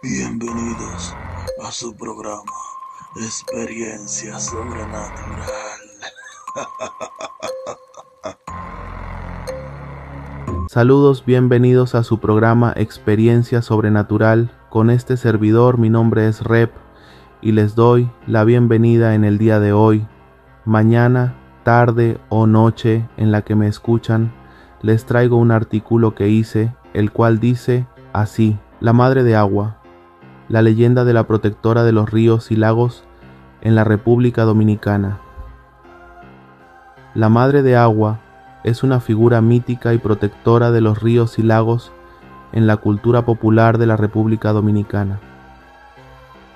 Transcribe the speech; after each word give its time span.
Bienvenidos 0.00 1.12
a 1.60 1.72
su 1.72 1.96
programa 1.96 2.52
Experiencia 3.16 4.38
Sobrenatural. 4.38 5.10
Saludos, 10.68 11.24
bienvenidos 11.26 11.96
a 11.96 12.04
su 12.04 12.20
programa 12.20 12.72
Experiencia 12.76 13.60
Sobrenatural. 13.60 14.52
Con 14.70 14.90
este 14.90 15.16
servidor 15.16 15.78
mi 15.78 15.90
nombre 15.90 16.28
es 16.28 16.42
Rep 16.42 16.72
y 17.42 17.50
les 17.50 17.74
doy 17.74 18.08
la 18.28 18.44
bienvenida 18.44 19.16
en 19.16 19.24
el 19.24 19.36
día 19.36 19.58
de 19.58 19.72
hoy. 19.72 20.06
Mañana, 20.64 21.34
tarde 21.64 22.20
o 22.28 22.46
noche 22.46 23.08
en 23.16 23.32
la 23.32 23.42
que 23.42 23.56
me 23.56 23.66
escuchan, 23.66 24.32
les 24.80 25.06
traigo 25.06 25.38
un 25.38 25.50
artículo 25.50 26.14
que 26.14 26.28
hice, 26.28 26.72
el 26.94 27.10
cual 27.10 27.40
dice 27.40 27.88
así, 28.12 28.60
la 28.80 28.92
madre 28.92 29.24
de 29.24 29.34
agua, 29.34 29.77
la 30.48 30.62
leyenda 30.62 31.04
de 31.04 31.12
la 31.12 31.26
protectora 31.26 31.84
de 31.84 31.92
los 31.92 32.10
ríos 32.10 32.50
y 32.50 32.56
lagos 32.56 33.04
en 33.60 33.74
la 33.74 33.84
República 33.84 34.44
Dominicana. 34.44 35.18
La 37.14 37.28
madre 37.28 37.62
de 37.62 37.76
agua 37.76 38.20
es 38.64 38.82
una 38.82 39.00
figura 39.00 39.40
mítica 39.40 39.94
y 39.94 39.98
protectora 39.98 40.70
de 40.70 40.80
los 40.80 41.02
ríos 41.02 41.38
y 41.38 41.42
lagos 41.42 41.92
en 42.52 42.66
la 42.66 42.76
cultura 42.76 43.24
popular 43.24 43.78
de 43.78 43.86
la 43.86 43.96
República 43.96 44.52
Dominicana. 44.52 45.20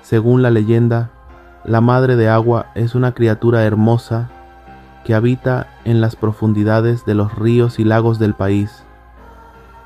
Según 0.01 0.41
la 0.41 0.49
leyenda, 0.49 1.11
la 1.63 1.79
Madre 1.79 2.15
de 2.15 2.27
Agua 2.27 2.67
es 2.75 2.93
una 2.93 3.13
criatura 3.13 3.63
hermosa 3.63 4.29
que 5.05 5.13
habita 5.13 5.67
en 5.85 6.01
las 6.01 6.15
profundidades 6.15 7.05
de 7.05 7.13
los 7.13 7.35
ríos 7.35 7.79
y 7.79 7.83
lagos 7.83 8.19
del 8.19 8.33
país. 8.33 8.83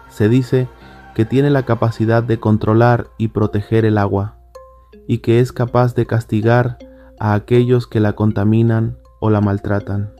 Se 0.10 0.30
dice 0.30 0.68
que 1.18 1.26
tiene 1.26 1.50
la 1.50 1.64
capacidad 1.64 2.22
de 2.22 2.40
controlar 2.40 3.08
y 3.18 3.30
proteger 3.30 3.86
el 3.86 3.98
agua, 3.98 4.36
y 5.08 5.18
que 5.18 5.40
es 5.40 5.52
capaz 5.52 5.96
de 5.96 6.06
castigar 6.06 6.78
a 7.20 7.34
aquellos 7.34 7.88
que 7.88 8.00
la 8.00 8.14
contaminan 8.14 9.00
o 9.20 9.32
la 9.32 9.42
maltratan. 9.42 10.14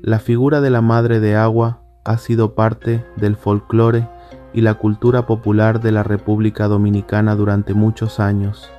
La 0.00 0.20
figura 0.20 0.62
de 0.62 0.70
la 0.70 0.80
Madre 0.80 1.20
de 1.20 1.36
Agua 1.36 1.82
ha 2.06 2.16
sido 2.16 2.54
parte 2.54 3.04
del 3.16 3.36
folclore 3.36 4.08
y 4.54 4.62
la 4.62 4.72
cultura 4.72 5.26
popular 5.26 5.82
de 5.82 5.92
la 5.92 6.02
República 6.02 6.66
Dominicana 6.66 7.36
durante 7.36 7.74
muchos 7.74 8.20
años. 8.20 8.70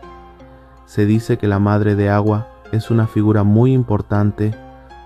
Se 0.87 1.05
dice 1.05 1.37
que 1.37 1.47
la 1.47 1.59
Madre 1.59 1.93
de 1.93 2.09
Agua 2.09 2.47
es 2.71 2.89
una 2.89 3.05
figura 3.05 3.43
muy 3.43 3.73
importante 3.73 4.55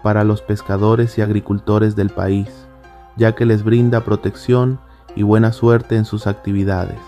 para 0.01 0.23
los 0.23 0.41
pescadores 0.41 1.17
y 1.17 1.21
agricultores 1.21 1.97
del 1.97 2.09
país, 2.09 2.69
ya 3.17 3.35
que 3.35 3.45
les 3.45 3.65
brinda 3.65 4.05
protección 4.05 4.79
y 5.15 5.23
buena 5.23 5.51
suerte 5.51 5.95
en 5.95 6.05
sus 6.05 6.27
actividades. 6.27 6.99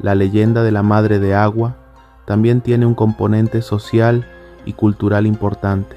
La 0.00 0.14
leyenda 0.14 0.62
de 0.62 0.72
la 0.72 0.82
Madre 0.82 1.18
de 1.18 1.34
Agua 1.34 1.76
también 2.24 2.60
tiene 2.60 2.86
un 2.86 2.94
componente 2.94 3.62
social 3.62 4.26
y 4.64 4.74
cultural 4.74 5.26
importante. 5.26 5.96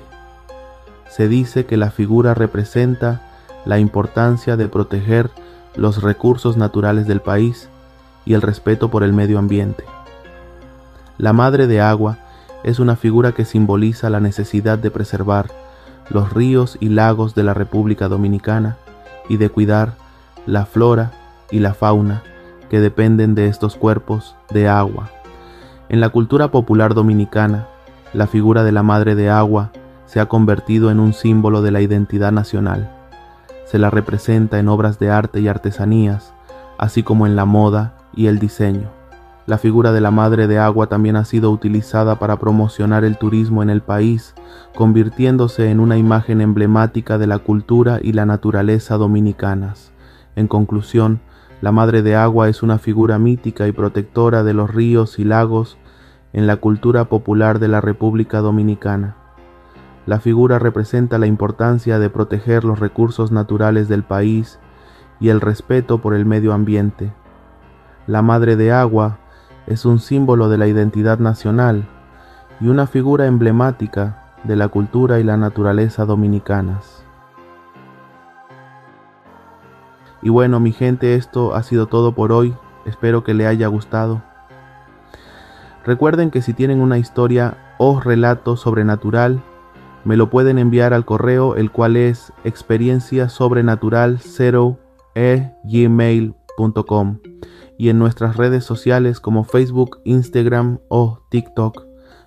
Se 1.09 1.27
dice 1.27 1.65
que 1.65 1.77
la 1.77 1.91
figura 1.91 2.33
representa 2.33 3.21
la 3.65 3.79
importancia 3.79 4.57
de 4.57 4.67
proteger 4.67 5.29
los 5.75 6.01
recursos 6.01 6.57
naturales 6.57 7.07
del 7.07 7.21
país 7.21 7.69
y 8.25 8.33
el 8.33 8.41
respeto 8.41 8.89
por 8.89 9.03
el 9.03 9.13
medio 9.13 9.39
ambiente. 9.39 9.83
La 11.17 11.33
Madre 11.33 11.67
de 11.67 11.81
Agua 11.81 12.17
es 12.63 12.79
una 12.79 12.95
figura 12.95 13.31
que 13.33 13.45
simboliza 13.45 14.09
la 14.09 14.19
necesidad 14.19 14.77
de 14.79 14.91
preservar 14.91 15.47
los 16.09 16.33
ríos 16.33 16.77
y 16.79 16.89
lagos 16.89 17.35
de 17.35 17.43
la 17.43 17.53
República 17.53 18.07
Dominicana 18.07 18.77
y 19.29 19.37
de 19.37 19.49
cuidar 19.49 19.95
la 20.45 20.65
flora 20.65 21.11
y 21.49 21.59
la 21.59 21.73
fauna 21.73 22.23
que 22.69 22.79
dependen 22.79 23.35
de 23.35 23.47
estos 23.47 23.75
cuerpos 23.75 24.35
de 24.51 24.67
agua. 24.67 25.09
En 25.89 25.99
la 25.99 26.09
cultura 26.09 26.51
popular 26.51 26.93
dominicana, 26.93 27.67
la 28.13 28.27
figura 28.27 28.63
de 28.63 28.71
la 28.71 28.83
Madre 28.83 29.15
de 29.15 29.29
Agua 29.29 29.71
se 30.05 30.19
ha 30.19 30.27
convertido 30.27 30.91
en 30.91 30.99
un 30.99 31.13
símbolo 31.13 31.61
de 31.61 31.71
la 31.71 31.81
identidad 31.81 32.31
nacional 32.31 32.89
se 33.71 33.79
la 33.79 33.89
representa 33.89 34.59
en 34.59 34.67
obras 34.67 34.99
de 34.99 35.09
arte 35.09 35.39
y 35.39 35.47
artesanías, 35.47 36.33
así 36.77 37.03
como 37.03 37.25
en 37.25 37.37
la 37.37 37.45
moda 37.45 37.93
y 38.13 38.27
el 38.27 38.37
diseño. 38.37 38.89
La 39.45 39.57
figura 39.57 39.93
de 39.93 40.01
la 40.01 40.11
Madre 40.11 40.47
de 40.47 40.59
Agua 40.59 40.87
también 40.87 41.15
ha 41.15 41.23
sido 41.23 41.51
utilizada 41.51 42.19
para 42.19 42.35
promocionar 42.35 43.05
el 43.05 43.17
turismo 43.17 43.63
en 43.63 43.69
el 43.69 43.79
país, 43.79 44.35
convirtiéndose 44.75 45.71
en 45.71 45.79
una 45.79 45.97
imagen 45.97 46.41
emblemática 46.41 47.17
de 47.17 47.27
la 47.27 47.39
cultura 47.39 47.99
y 48.03 48.11
la 48.11 48.25
naturaleza 48.25 48.97
dominicanas. 48.97 49.93
En 50.35 50.47
conclusión, 50.47 51.19
la 51.61 51.71
Madre 51.71 52.01
de 52.01 52.15
Agua 52.15 52.49
es 52.49 52.63
una 52.63 52.79
figura 52.79 53.19
mítica 53.19 53.67
y 53.67 53.71
protectora 53.71 54.43
de 54.43 54.53
los 54.53 54.73
ríos 54.73 55.19
y 55.19 55.23
lagos 55.23 55.77
en 56.33 56.47
la 56.47 56.57
cultura 56.57 57.05
popular 57.05 57.59
de 57.59 57.67
la 57.67 57.81
República 57.81 58.39
Dominicana. 58.39 59.15
La 60.05 60.19
figura 60.19 60.57
representa 60.57 61.19
la 61.19 61.27
importancia 61.27 61.99
de 61.99 62.09
proteger 62.09 62.63
los 62.63 62.79
recursos 62.79 63.31
naturales 63.31 63.87
del 63.87 64.03
país 64.03 64.59
y 65.19 65.29
el 65.29 65.41
respeto 65.41 65.99
por 65.99 66.15
el 66.15 66.25
medio 66.25 66.53
ambiente. 66.53 67.13
La 68.07 68.23
Madre 68.23 68.55
de 68.55 68.71
Agua 68.71 69.19
es 69.67 69.85
un 69.85 69.99
símbolo 69.99 70.49
de 70.49 70.57
la 70.57 70.67
identidad 70.67 71.19
nacional 71.19 71.87
y 72.59 72.67
una 72.67 72.87
figura 72.87 73.27
emblemática 73.27 74.33
de 74.43 74.55
la 74.55 74.69
cultura 74.69 75.19
y 75.19 75.23
la 75.23 75.37
naturaleza 75.37 76.05
dominicanas. 76.05 77.05
Y 80.21 80.29
bueno, 80.29 80.59
mi 80.59 80.71
gente, 80.71 81.15
esto 81.15 81.55
ha 81.55 81.63
sido 81.63 81.87
todo 81.87 82.13
por 82.13 82.31
hoy. 82.31 82.53
Espero 82.85 83.23
que 83.23 83.33
le 83.33 83.47
haya 83.47 83.67
gustado. 83.67 84.23
Recuerden 85.85 86.29
que 86.29 86.41
si 86.41 86.53
tienen 86.53 86.79
una 86.79 86.97
historia 86.97 87.75
o 87.79 87.99
relato 87.99 88.55
sobrenatural, 88.55 89.41
me 90.03 90.17
lo 90.17 90.29
pueden 90.29 90.59
enviar 90.59 90.93
al 90.93 91.05
correo 91.05 91.55
el 91.55 91.71
cual 91.71 91.95
es 91.95 92.33
experiencia 92.43 93.29
sobrenatural 93.29 94.19
0 94.19 94.77
gmail.com 95.63 97.19
y 97.77 97.89
en 97.89 97.99
nuestras 97.99 98.37
redes 98.37 98.63
sociales 98.63 99.19
como 99.19 99.43
Facebook, 99.43 99.99
Instagram 100.05 100.79
o 100.87 101.19
TikTok. 101.29 101.85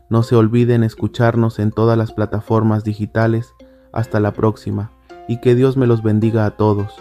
No 0.08 0.22
se 0.22 0.36
olviden 0.36 0.82
escucharnos 0.82 1.58
en 1.58 1.70
todas 1.70 1.96
las 1.96 2.12
plataformas 2.12 2.84
digitales. 2.84 3.54
Hasta 3.92 4.18
la 4.18 4.32
próxima 4.32 4.90
y 5.28 5.40
que 5.40 5.54
Dios 5.54 5.76
me 5.76 5.86
los 5.86 6.02
bendiga 6.02 6.46
a 6.46 6.50
todos. 6.56 6.96